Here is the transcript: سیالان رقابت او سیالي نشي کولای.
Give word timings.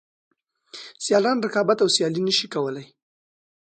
سیالان 1.03 1.37
رقابت 1.45 1.77
او 1.81 1.89
سیالي 1.95 2.21
نشي 2.27 2.47
کولای. 2.53 2.87